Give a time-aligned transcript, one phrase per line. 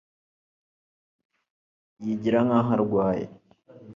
[2.03, 3.25] Yigira nkaho arwaye